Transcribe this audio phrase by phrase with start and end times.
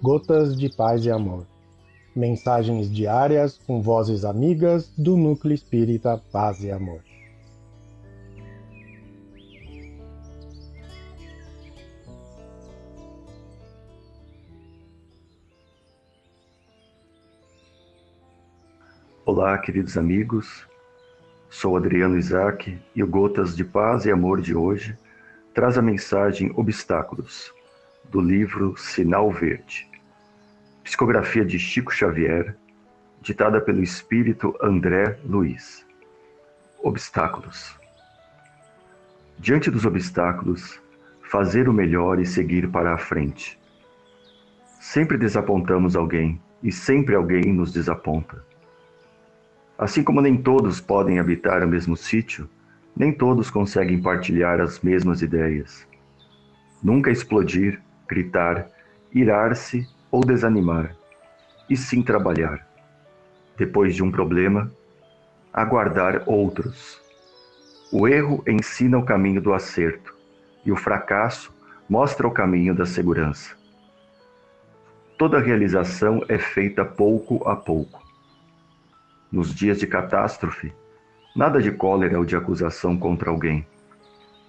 [0.00, 1.44] Gotas de Paz e Amor.
[2.14, 7.00] Mensagens diárias com vozes amigas do Núcleo Espírita Paz e Amor.
[19.26, 20.64] Olá, queridos amigos.
[21.50, 24.96] Sou Adriano Isaac e o Gotas de Paz e Amor de hoje
[25.52, 27.52] traz a mensagem Obstáculos,
[28.10, 29.86] do livro Sinal Verde.
[30.82, 32.56] Psicografia de Chico Xavier,
[33.20, 35.86] ditada pelo espírito André Luiz.
[36.82, 37.78] Obstáculos.
[39.38, 40.80] Diante dos obstáculos,
[41.20, 43.58] fazer o melhor e seguir para a frente.
[44.80, 48.42] Sempre desapontamos alguém e sempre alguém nos desaponta.
[49.76, 52.48] Assim como nem todos podem habitar o mesmo sítio,
[52.96, 55.86] nem todos conseguem partilhar as mesmas ideias.
[56.82, 58.68] Nunca explodir, gritar,
[59.12, 60.96] irar-se ou desanimar,
[61.68, 62.66] e sim trabalhar.
[63.56, 64.72] Depois de um problema,
[65.52, 67.00] aguardar outros.
[67.92, 70.16] O erro ensina o caminho do acerto,
[70.64, 71.52] e o fracasso
[71.88, 73.56] mostra o caminho da segurança.
[75.18, 78.02] Toda realização é feita pouco a pouco.
[79.32, 80.72] Nos dias de catástrofe,
[81.34, 83.66] nada de cólera ou de acusação contra alguém,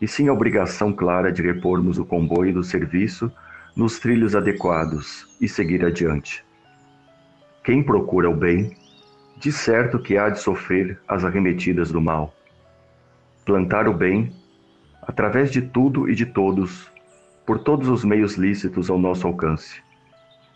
[0.02, 3.32] e sim a obrigação clara de repormos o comboio do serviço
[3.80, 6.44] nos trilhos adequados e seguir adiante.
[7.64, 8.76] Quem procura o bem,
[9.38, 12.36] de certo que há de sofrer as arremetidas do mal.
[13.46, 14.34] Plantar o bem,
[15.02, 16.92] através de tudo e de todos,
[17.46, 19.82] por todos os meios lícitos ao nosso alcance,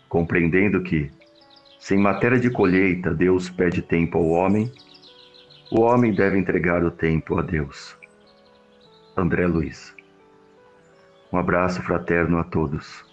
[0.10, 1.10] compreendendo que,
[1.80, 4.70] se em matéria de colheita Deus pede tempo ao homem,
[5.72, 7.98] o homem deve entregar o tempo a Deus.
[9.16, 9.96] André Luiz.
[11.32, 13.13] Um abraço fraterno a todos.